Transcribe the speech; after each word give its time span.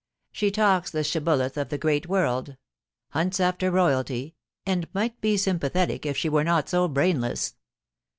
She 0.31 0.49
talks 0.49 0.89
the 0.89 1.03
shibboleth 1.03 1.57
of 1.57 1.69
the 1.69 1.77
great 1.77 2.07
world: 2.07 2.57
hunts 3.09 3.39
after 3.39 3.69
royalty, 3.69 4.33
and 4.65 4.91
might 4.95 5.21
be 5.21 5.37
sympathetic 5.37 6.07
if 6.07 6.17
she 6.17 6.27
were 6.27 6.43
not 6.43 6.67
so 6.67 6.87
brainless. 6.87 7.53